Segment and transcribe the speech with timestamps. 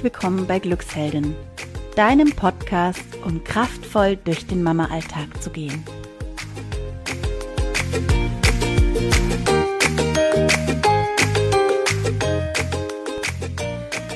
[0.00, 1.36] herzlich willkommen bei Glücksheldin,
[1.94, 5.84] deinem Podcast, um kraftvoll durch den Mama-Alltag zu gehen.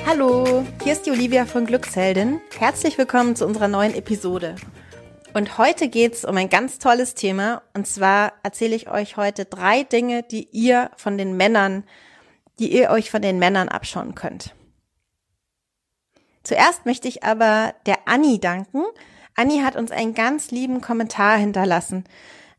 [0.07, 2.41] Hallo, hier ist die Olivia von Glücksheldin.
[2.57, 4.55] Herzlich willkommen zu unserer neuen Episode.
[5.35, 7.61] Und heute geht's um ein ganz tolles Thema.
[7.75, 11.83] Und zwar erzähle ich euch heute drei Dinge, die ihr von den Männern,
[12.57, 14.55] die ihr euch von den Männern abschauen könnt.
[16.45, 18.83] Zuerst möchte ich aber der Anni danken.
[19.35, 22.05] Anni hat uns einen ganz lieben Kommentar hinterlassen.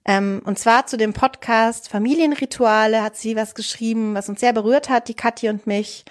[0.05, 4.89] Ähm, und zwar zu dem Podcast Familienrituale hat sie was geschrieben, was uns sehr berührt
[4.89, 6.05] hat, die Kathi und mich.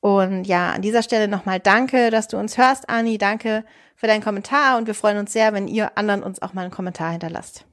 [0.00, 3.18] Und ja, an dieser Stelle nochmal danke, dass du uns hörst, Anni.
[3.18, 3.64] Danke
[3.96, 6.70] für deinen Kommentar und wir freuen uns sehr, wenn ihr anderen uns auch mal einen
[6.70, 7.66] Kommentar hinterlasst.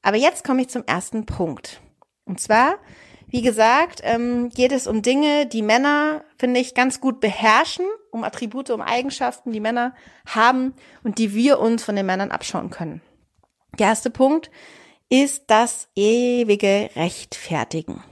[0.00, 1.82] Aber jetzt komme ich zum ersten Punkt.
[2.24, 2.76] Und zwar,
[3.28, 8.22] wie gesagt, ähm, geht es um Dinge, die Männer, finde ich, ganz gut beherrschen, um
[8.22, 9.94] Attribute, um Eigenschaften, die Männer
[10.26, 13.00] haben und die wir uns von den Männern abschauen können.
[13.78, 14.50] Der erste Punkt
[15.08, 18.02] ist das ewige Rechtfertigen.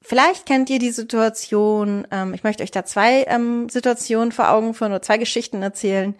[0.00, 4.74] Vielleicht kennt ihr die Situation, ähm, ich möchte euch da zwei ähm, Situationen vor Augen
[4.74, 6.14] führen oder zwei Geschichten erzählen.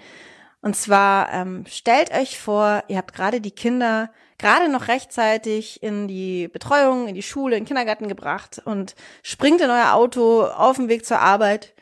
[0.62, 6.08] Und zwar ähm, stellt euch vor, ihr habt gerade die Kinder gerade noch rechtzeitig in
[6.08, 10.76] die Betreuung, in die Schule, in den Kindergarten gebracht und springt in euer Auto auf
[10.76, 11.74] dem Weg zur Arbeit,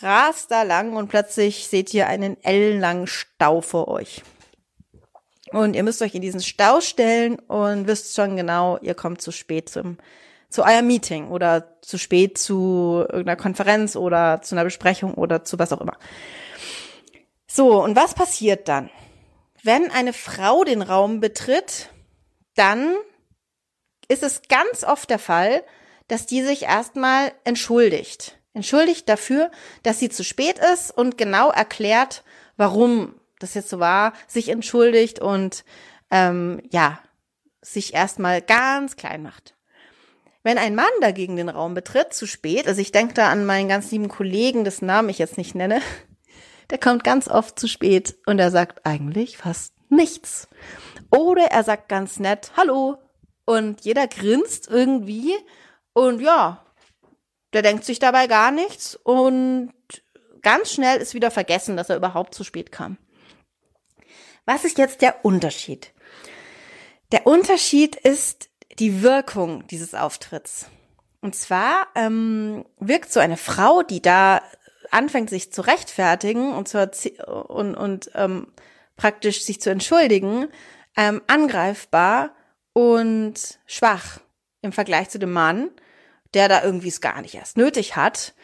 [0.00, 4.22] rast da lang und plötzlich seht ihr einen ellenlangen Stau vor euch.
[5.50, 9.32] Und ihr müsst euch in diesen Stau stellen und wisst schon genau, ihr kommt zu
[9.32, 9.96] spät zum
[10.50, 15.58] zu eurem Meeting oder zu spät zu irgendeiner Konferenz oder zu einer Besprechung oder zu
[15.58, 15.98] was auch immer.
[17.58, 18.88] So, und was passiert dann?
[19.64, 21.88] Wenn eine Frau den Raum betritt,
[22.54, 22.94] dann
[24.06, 25.64] ist es ganz oft der Fall,
[26.06, 28.38] dass die sich erstmal entschuldigt.
[28.54, 29.50] Entschuldigt dafür,
[29.82, 32.22] dass sie zu spät ist und genau erklärt,
[32.56, 35.64] warum das jetzt so war, sich entschuldigt und
[36.12, 37.00] ähm, ja,
[37.60, 39.56] sich erstmal ganz klein macht.
[40.44, 43.68] Wenn ein Mann dagegen den Raum betritt, zu spät, also ich denke da an meinen
[43.68, 45.82] ganz lieben Kollegen, dessen Namen ich jetzt nicht nenne,
[46.70, 50.48] der kommt ganz oft zu spät und er sagt eigentlich fast nichts.
[51.10, 52.98] Oder er sagt ganz nett Hallo
[53.44, 55.34] und jeder grinst irgendwie
[55.92, 56.64] und ja,
[57.52, 59.72] der denkt sich dabei gar nichts und
[60.42, 62.98] ganz schnell ist wieder vergessen, dass er überhaupt zu spät kam.
[64.44, 65.92] Was ist jetzt der Unterschied?
[67.12, 70.66] Der Unterschied ist die Wirkung dieses Auftritts.
[71.20, 74.40] Und zwar ähm, wirkt so eine Frau, die da
[74.90, 76.90] anfängt, sich zu rechtfertigen und, zu
[77.48, 78.48] und, und ähm,
[78.96, 80.48] praktisch sich zu entschuldigen,
[80.96, 82.30] ähm, angreifbar
[82.72, 84.20] und schwach
[84.62, 85.70] im Vergleich zu dem Mann,
[86.34, 88.34] der da irgendwie es gar nicht erst nötig hat,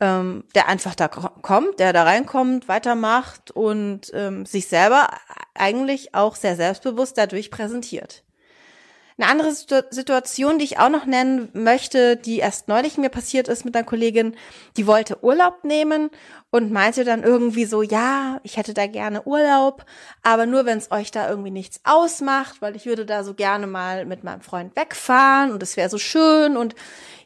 [0.00, 5.08] ähm, der einfach da kommt, der da reinkommt, weitermacht und ähm, sich selber
[5.54, 8.25] eigentlich auch sehr selbstbewusst dadurch präsentiert.
[9.18, 13.64] Eine andere Situation, die ich auch noch nennen möchte, die erst neulich mir passiert ist
[13.64, 14.36] mit einer Kollegin,
[14.76, 16.10] die wollte Urlaub nehmen
[16.50, 19.86] und meinte dann irgendwie so, ja, ich hätte da gerne Urlaub,
[20.22, 23.66] aber nur wenn es euch da irgendwie nichts ausmacht, weil ich würde da so gerne
[23.66, 26.74] mal mit meinem Freund wegfahren und es wäre so schön und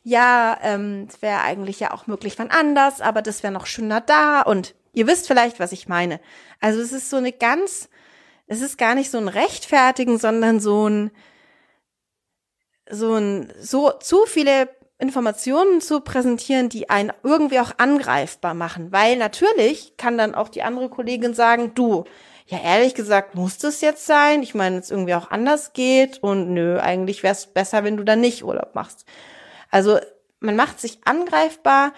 [0.04, 4.00] ja, ähm, es wäre eigentlich ja auch möglich wann anders, aber das wäre noch schöner
[4.00, 6.20] da und ihr wisst vielleicht, was ich meine.
[6.60, 7.88] Also es ist so eine ganz,
[8.46, 11.10] es ist gar nicht so ein Rechtfertigen, sondern so ein
[12.90, 14.68] so ein, so zu viele
[14.98, 18.92] Informationen zu präsentieren, die einen irgendwie auch angreifbar machen.
[18.92, 22.04] Weil natürlich kann dann auch die andere Kollegin sagen, du,
[22.46, 24.42] ja, ehrlich gesagt, muss das jetzt sein?
[24.42, 28.04] Ich meine, es irgendwie auch anders geht und nö, eigentlich wäre es besser, wenn du
[28.04, 29.06] dann nicht Urlaub machst.
[29.70, 29.98] Also
[30.40, 31.92] man macht sich angreifbar,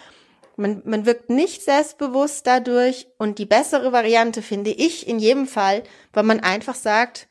[0.57, 5.83] man, man wirkt nicht selbstbewusst dadurch und die bessere Variante finde ich in jedem Fall,
[6.13, 7.29] weil man einfach sagt,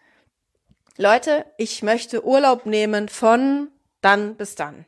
[0.97, 3.69] Leute, ich möchte Urlaub nehmen von
[4.01, 4.85] dann bis dann.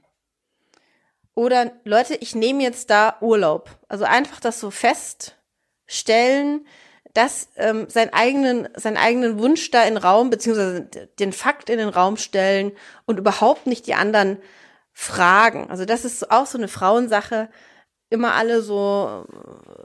[1.36, 3.70] Oder Leute, ich nehme jetzt da Urlaub.
[3.88, 6.68] Also einfach das so feststellen,
[7.14, 10.82] dass ähm, seinen eigenen, seinen eigenen Wunsch da in Raum, beziehungsweise
[11.20, 12.72] den Fakt in den Raum stellen
[13.06, 14.38] und überhaupt nicht die anderen
[14.92, 15.70] fragen.
[15.70, 17.50] Also das ist auch so eine Frauensache.
[18.10, 19.26] Immer alle so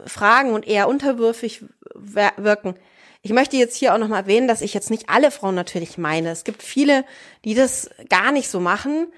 [0.07, 1.65] fragen und eher unterwürfig
[1.95, 2.79] wirken.
[3.29, 6.31] Ich möchte jetzt hier auch nochmal erwähnen, dass ich jetzt nicht alle Frauen natürlich meine.
[6.31, 7.05] Es gibt viele,
[7.45, 9.13] die das gar nicht so machen,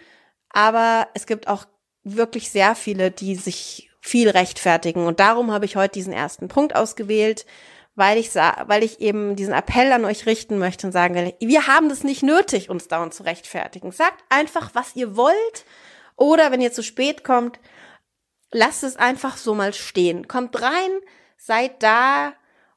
[0.49, 1.65] aber es gibt auch
[2.03, 5.07] wirklich sehr viele, die sich viel rechtfertigen.
[5.07, 7.47] Und darum habe ich heute diesen ersten Punkt ausgewählt,
[7.95, 11.69] weil ich, weil ich eben diesen Appell an euch richten möchte und sagen will, wir
[11.69, 13.93] haben das nicht nötig, uns dauernd zu rechtfertigen.
[13.93, 15.65] Sagt einfach, was ihr wollt.
[16.17, 17.61] Oder wenn ihr zu spät kommt,
[18.51, 20.27] lasst es einfach so mal stehen.
[20.27, 20.91] Kommt rein,
[21.37, 22.33] seid da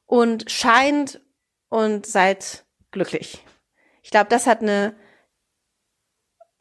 [0.06, 1.20] und scheint
[1.68, 3.42] und seid glücklich.
[4.02, 4.94] Ich glaube, das hat eine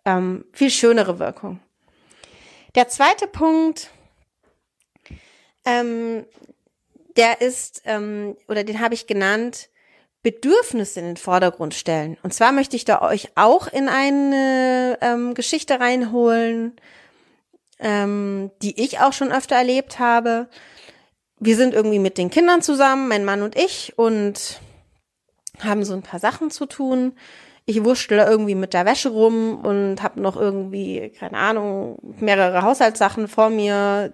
[0.06, 1.60] ähm, viel schönere Wirkung.
[2.76, 3.92] Der zweite Punkt,
[5.66, 6.26] ähm,
[7.16, 9.70] der ist, ähm, oder den habe ich genannt,
[10.24, 12.18] Bedürfnisse in den Vordergrund stellen.
[12.24, 16.78] Und zwar möchte ich da euch auch in eine ähm, Geschichte reinholen,
[17.80, 20.48] ähm, die ich auch schon öfter erlebt habe.
[21.40, 24.62] Wir sind irgendwie mit den Kindern zusammen, mein Mann und ich, und
[25.60, 27.14] haben so ein paar Sachen zu tun.
[27.66, 33.28] Ich wurschtel irgendwie mit der Wäsche rum und habe noch irgendwie, keine Ahnung, mehrere Haushaltssachen
[33.28, 34.14] vor mir,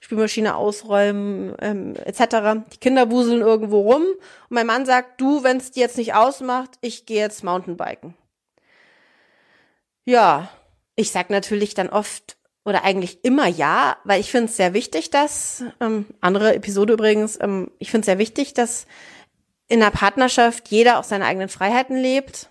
[0.00, 2.64] Spülmaschine ausräumen, ähm, etc.
[2.72, 6.14] Die Kinder wuseln irgendwo rum und mein Mann sagt, du, wenn es dir jetzt nicht
[6.14, 8.14] ausmacht, ich gehe jetzt Mountainbiken.
[10.04, 10.48] Ja,
[10.96, 15.10] ich sag natürlich dann oft oder eigentlich immer ja, weil ich finde es sehr wichtig,
[15.10, 18.86] dass, ähm, andere Episode übrigens, ähm, ich finde es sehr wichtig, dass
[19.72, 22.50] in der Partnerschaft jeder auch seine eigenen Freiheiten lebt.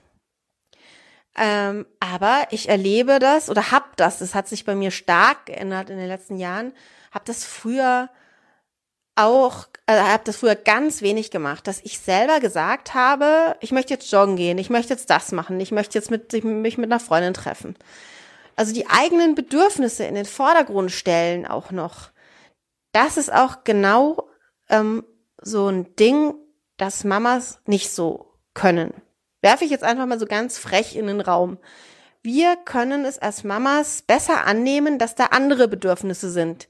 [1.38, 5.91] Ähm, aber ich erlebe das oder hab das, das hat sich bei mir stark geändert
[5.91, 6.73] in den letzten Jahren,
[7.12, 8.09] habe das früher
[9.15, 13.94] auch, äh, habe das früher ganz wenig gemacht, dass ich selber gesagt habe, ich möchte
[13.94, 17.00] jetzt joggen gehen, ich möchte jetzt das machen, ich möchte jetzt mit, mich mit einer
[17.00, 17.77] Freundin treffen.
[18.56, 22.09] Also die eigenen Bedürfnisse in den Vordergrund stellen auch noch.
[22.94, 24.27] Das ist auch genau
[24.69, 25.06] ähm,
[25.39, 26.33] so ein Ding,
[26.81, 28.91] das Mamas nicht so können.
[29.41, 31.59] Werfe ich jetzt einfach mal so ganz frech in den Raum.
[32.23, 36.67] Wir können es als Mamas besser annehmen, dass da andere Bedürfnisse sind,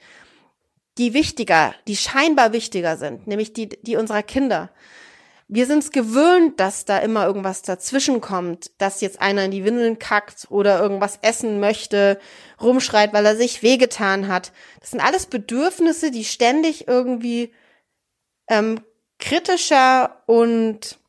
[0.98, 4.70] die wichtiger, die scheinbar wichtiger sind, nämlich die, die unserer Kinder.
[5.48, 9.64] Wir sind es gewöhnt, dass da immer irgendwas dazwischen kommt, dass jetzt einer in die
[9.64, 12.20] Windeln kackt oder irgendwas essen möchte,
[12.62, 14.52] rumschreit, weil er sich wehgetan hat.
[14.82, 17.54] Das sind alles Bedürfnisse, die ständig irgendwie
[18.50, 18.82] ähm,
[19.22, 21.00] kritischer und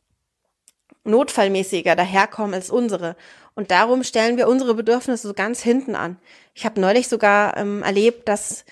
[1.05, 3.17] notfallmäßiger daherkommen als unsere.
[3.55, 6.19] Und darum stellen wir unsere Bedürfnisse so ganz hinten an.
[6.55, 8.65] Ich habe neulich sogar ähm, erlebt, dass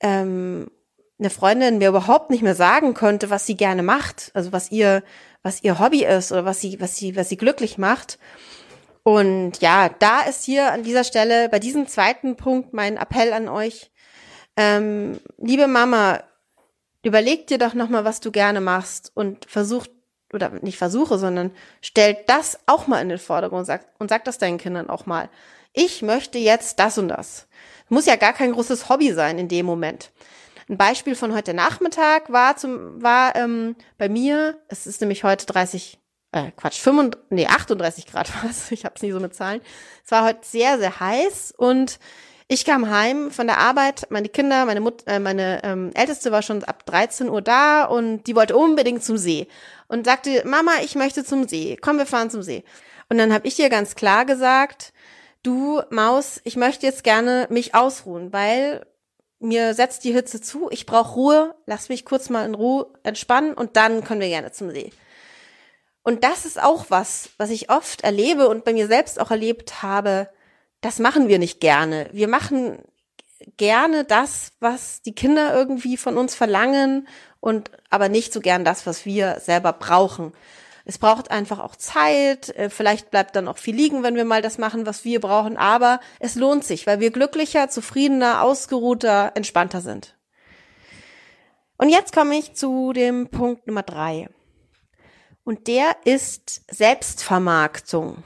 [0.00, 0.70] ähm,
[1.18, 5.02] eine Freundin mir überhaupt nicht mehr sagen konnte, was sie gerne macht, also was ihr,
[5.42, 8.18] was ihr Hobby ist oder was sie, was sie, was sie glücklich macht.
[9.02, 13.48] Und ja, da ist hier an dieser Stelle bei diesem zweiten Punkt mein Appell an
[13.48, 13.90] euch.
[14.56, 16.22] Ähm, liebe Mama,
[17.02, 19.86] überleg dir doch nochmal, was du gerne machst und versuch,
[20.32, 24.24] oder nicht versuche, sondern stell das auch mal in den Vordergrund und sag, und sag
[24.24, 25.30] das deinen Kindern auch mal.
[25.72, 27.46] Ich möchte jetzt das und das.
[27.88, 30.10] Muss ja gar kein großes Hobby sein in dem Moment.
[30.68, 35.46] Ein Beispiel von heute Nachmittag war zum, war ähm, bei mir, es ist nämlich heute
[35.46, 35.98] 30,
[36.32, 39.62] äh, Quatsch, 35, nee, 38 Grad war es, ich habe es nie so mit Zahlen.
[40.04, 41.98] Es war heute sehr, sehr heiß und
[42.48, 46.40] ich kam heim von der Arbeit, meine Kinder, meine Mut, äh, meine ähm, Älteste war
[46.40, 49.48] schon ab 13 Uhr da und die wollte unbedingt zum See
[49.86, 52.64] und sagte, Mama, ich möchte zum See, komm, wir fahren zum See.
[53.10, 54.94] Und dann habe ich ihr ganz klar gesagt,
[55.42, 58.86] du Maus, ich möchte jetzt gerne mich ausruhen, weil
[59.40, 63.52] mir setzt die Hitze zu, ich brauche Ruhe, lass mich kurz mal in Ruhe entspannen
[63.52, 64.90] und dann können wir gerne zum See.
[66.02, 69.82] Und das ist auch was, was ich oft erlebe und bei mir selbst auch erlebt
[69.82, 70.30] habe.
[70.80, 72.08] Das machen wir nicht gerne.
[72.12, 72.78] Wir machen
[73.56, 77.08] gerne das, was die Kinder irgendwie von uns verlangen
[77.40, 80.32] und aber nicht so gern das, was wir selber brauchen.
[80.84, 82.48] Es braucht einfach auch Zeit.
[82.56, 85.58] Äh, vielleicht bleibt dann auch viel liegen, wenn wir mal das machen, was wir brauchen.
[85.58, 90.16] Aber es lohnt sich, weil wir glücklicher, zufriedener, ausgeruhter, entspannter sind.
[91.76, 94.30] Und jetzt komme ich zu dem Punkt Nummer drei.
[95.44, 98.24] Und der ist Selbstvermarktung.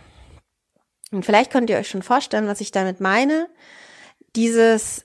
[1.12, 3.48] Und vielleicht könnt ihr euch schon vorstellen, was ich damit meine.
[4.34, 5.04] Dieses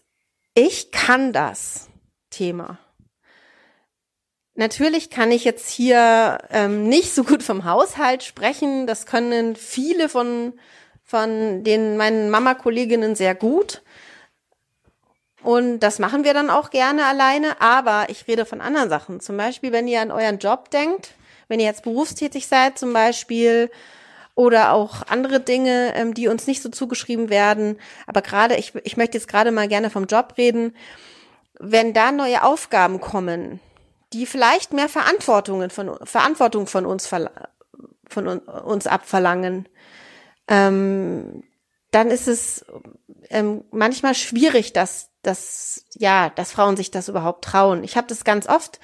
[0.53, 1.89] Ich kann das
[2.29, 2.79] Thema.
[4.55, 8.87] Natürlich kann ich jetzt hier ähm, nicht so gut vom Haushalt sprechen.
[8.87, 10.53] Das können viele von,
[11.03, 13.83] von den meinen Mama-Kolleginnen sehr gut.
[15.43, 17.61] Und das machen wir dann auch gerne alleine.
[17.61, 19.19] Aber ich rede von anderen Sachen.
[19.19, 21.11] Zum Beispiel, wenn ihr an euren Job denkt,
[21.49, 23.69] wenn ihr jetzt berufstätig seid zum Beispiel,
[24.37, 27.79] oder auch andere Dinge, ähm, die uns nicht so zugeschrieben werden.
[28.05, 30.75] Aber gerade, ich, ich möchte jetzt gerade mal gerne vom Job reden.
[31.59, 33.59] Wenn da neue Aufgaben kommen,
[34.13, 39.67] die vielleicht mehr Verantwortungen von, Verantwortung von uns, von uns abverlangen,
[40.47, 41.43] ähm,
[41.89, 42.63] dann ist es
[43.31, 47.83] ähm, manchmal schwierig, dass, dass, ja, dass Frauen sich das überhaupt trauen.
[47.83, 48.79] Ich habe das ganz oft.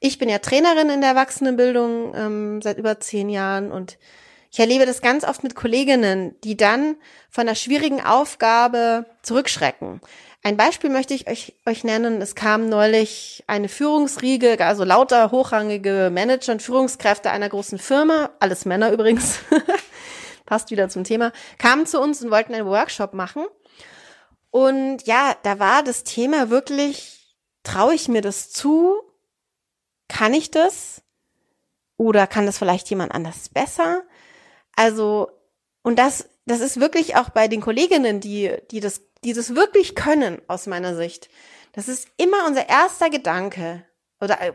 [0.00, 3.98] Ich bin ja Trainerin in der Erwachsenenbildung ähm, seit über zehn Jahren und
[4.56, 6.96] Ich erlebe das ganz oft mit Kolleginnen, die dann
[7.28, 10.00] von einer schwierigen Aufgabe zurückschrecken.
[10.42, 12.22] Ein Beispiel möchte ich euch, euch nennen.
[12.22, 18.64] Es kam neulich eine Führungsriege, also lauter hochrangige Manager und Führungskräfte einer großen Firma, alles
[18.64, 19.40] Männer übrigens,
[20.46, 23.44] passt wieder zum Thema, kamen zu uns und wollten einen Workshop machen.
[24.50, 28.96] Und ja, da war das Thema wirklich, traue ich mir das zu?
[30.08, 31.02] Kann ich das?
[31.98, 34.02] Oder kann das vielleicht jemand anders besser?
[34.76, 35.30] Also,
[35.82, 39.94] und das, das ist wirklich auch bei den Kolleginnen, die, die das, die das wirklich
[39.94, 41.28] können, aus meiner Sicht.
[41.72, 43.84] Das ist immer unser erster Gedanke.
[44.20, 44.52] Oder, äh,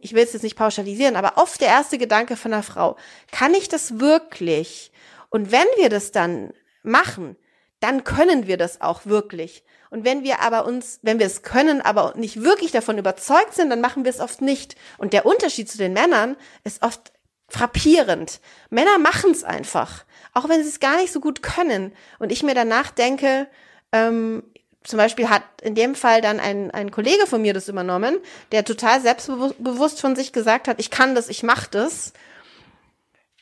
[0.00, 2.96] ich will es jetzt nicht pauschalisieren, aber oft der erste Gedanke von einer Frau.
[3.32, 4.92] Kann ich das wirklich?
[5.30, 6.52] Und wenn wir das dann
[6.82, 7.36] machen,
[7.80, 9.64] dann können wir das auch wirklich.
[9.90, 13.70] Und wenn wir aber uns, wenn wir es können, aber nicht wirklich davon überzeugt sind,
[13.70, 14.76] dann machen wir es oft nicht.
[14.98, 17.12] Und der Unterschied zu den Männern ist oft
[17.48, 18.40] frappierend.
[18.70, 21.92] Männer machen es einfach, auch wenn sie es gar nicht so gut können.
[22.18, 23.48] Und ich mir danach denke,
[23.92, 24.42] ähm,
[24.84, 28.18] zum Beispiel hat in dem Fall dann ein, ein Kollege von mir das übernommen,
[28.52, 32.12] der total selbstbewusst von sich gesagt hat, ich kann das, ich mach das.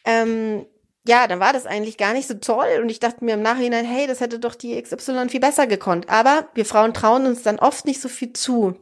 [0.05, 0.67] Ähm,
[1.07, 3.85] ja, dann war das eigentlich gar nicht so toll und ich dachte mir im Nachhinein,
[3.85, 6.09] hey, das hätte doch die XY viel besser gekonnt.
[6.09, 8.77] Aber wir Frauen trauen uns dann oft nicht so viel zu.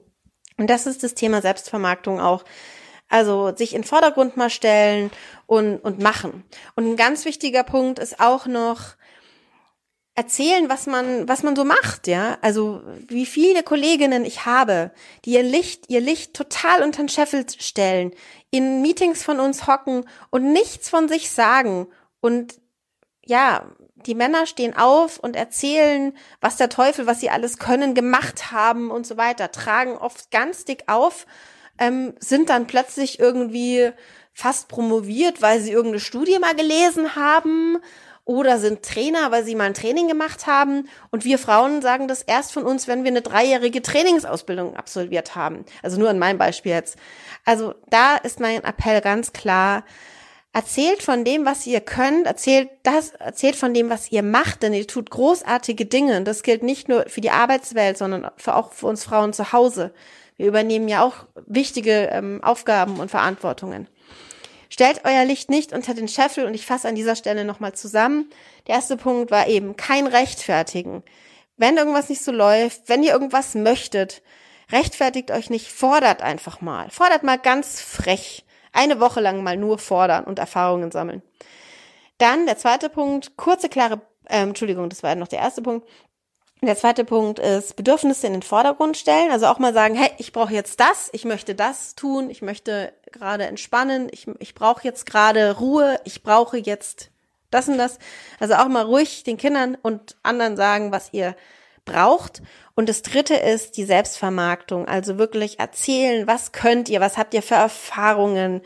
[0.56, 2.44] Und das ist das Thema Selbstvermarktung auch.
[3.14, 5.12] Also sich in den Vordergrund mal stellen
[5.46, 6.42] und, und machen.
[6.74, 8.96] Und ein ganz wichtiger Punkt ist auch noch,
[10.16, 12.38] erzählen, was man, was man so macht, ja.
[12.40, 14.90] Also, wie viele Kolleginnen ich habe,
[15.24, 18.12] die ihr Licht, ihr Licht total unter den Scheffel stellen,
[18.50, 21.86] in Meetings von uns hocken und nichts von sich sagen
[22.20, 22.60] und
[23.24, 28.50] ja, die Männer stehen auf und erzählen, was der Teufel, was sie alles können, gemacht
[28.50, 31.26] haben und so weiter, tragen oft ganz dick auf,
[31.78, 33.90] ähm, sind dann plötzlich irgendwie
[34.32, 37.78] fast promoviert, weil sie irgendeine Studie mal gelesen haben
[38.24, 40.88] oder sind Trainer, weil sie mal ein Training gemacht haben.
[41.10, 45.64] Und wir Frauen sagen das erst von uns, wenn wir eine dreijährige Trainingsausbildung absolviert haben.
[45.82, 46.96] Also nur in meinem Beispiel jetzt.
[47.44, 49.84] Also da ist mein Appell ganz klar,
[50.56, 54.72] Erzählt von dem, was ihr könnt, erzählt das, erzählt von dem, was ihr macht, denn
[54.72, 56.16] ihr tut großartige Dinge.
[56.16, 59.52] Und das gilt nicht nur für die Arbeitswelt, sondern für auch für uns Frauen zu
[59.52, 59.92] Hause.
[60.36, 63.88] Wir übernehmen ja auch wichtige ähm, Aufgaben und Verantwortungen.
[64.68, 68.30] Stellt euer Licht nicht unter den Scheffel und ich fasse an dieser Stelle nochmal zusammen.
[68.68, 71.02] Der erste Punkt war eben kein Rechtfertigen.
[71.56, 74.22] Wenn irgendwas nicht so läuft, wenn ihr irgendwas möchtet,
[74.70, 76.90] rechtfertigt euch nicht, fordert einfach mal.
[76.90, 78.44] Fordert mal ganz frech
[78.74, 81.22] eine Woche lang mal nur fordern und Erfahrungen sammeln.
[82.18, 85.88] Dann der zweite Punkt, kurze, klare, ähm, Entschuldigung, das war noch der erste Punkt.
[86.62, 89.30] Der zweite Punkt ist Bedürfnisse in den Vordergrund stellen.
[89.30, 92.92] Also auch mal sagen, hey, ich brauche jetzt das, ich möchte das tun, ich möchte
[93.12, 97.10] gerade entspannen, ich, ich brauche jetzt gerade Ruhe, ich brauche jetzt
[97.50, 97.98] das und das.
[98.40, 101.36] Also auch mal ruhig den Kindern und anderen sagen, was ihr
[101.84, 102.42] braucht.
[102.74, 104.88] Und das dritte ist die Selbstvermarktung.
[104.88, 108.62] Also wirklich erzählen, was könnt ihr, was habt ihr für Erfahrungen,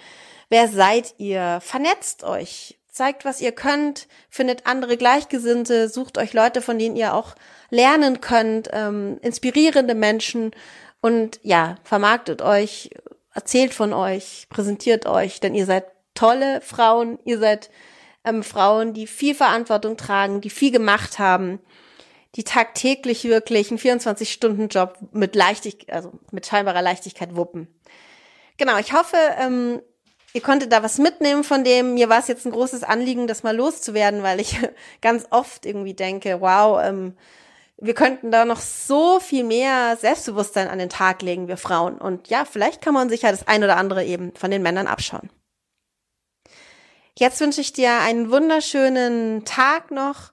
[0.49, 6.63] wer seid ihr, vernetzt euch, zeigt, was ihr könnt, findet andere Gleichgesinnte, sucht euch Leute,
[6.63, 7.35] von denen ihr auch
[7.71, 10.53] lernen könnt, ähm, inspirierende Menschen.
[11.01, 12.91] Und ja, vermarktet euch,
[13.33, 15.85] erzählt von euch, präsentiert euch, denn ihr seid
[16.15, 17.71] tolle Frauen, ihr seid
[18.25, 21.61] ähm, Frauen, die viel Verantwortung tragen, die viel gemacht haben
[22.35, 27.69] die tagtäglich wirklich einen 24-Stunden-Job mit Leichtigkeit, also mit scheinbarer Leichtigkeit wuppen.
[28.59, 29.81] Genau, ich hoffe, ähm,
[30.35, 31.95] ihr konntet da was mitnehmen von dem.
[31.95, 34.59] Mir war es jetzt ein großes Anliegen, das mal loszuwerden, weil ich
[35.01, 37.17] ganz oft irgendwie denke, wow, ähm,
[37.81, 41.97] wir könnten da noch so viel mehr Selbstbewusstsein an den Tag legen, wir Frauen.
[41.97, 44.89] Und ja, vielleicht kann man sich ja das ein oder andere eben von den Männern
[44.89, 45.31] abschauen.
[47.17, 50.33] Jetzt wünsche ich dir einen wunderschönen Tag noch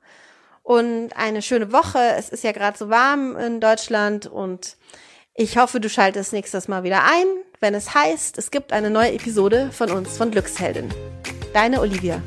[0.66, 2.00] und eine schöne Woche.
[2.18, 4.76] Es ist ja gerade so warm in Deutschland und
[5.36, 7.26] ich hoffe, du schaltest nächstes Mal wieder ein,
[7.60, 10.90] wenn es heißt, es gibt eine neue Episode von uns von Glücksheldin.
[11.54, 12.22] Deine Olivia.